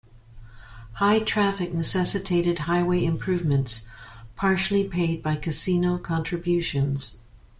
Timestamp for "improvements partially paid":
3.05-5.21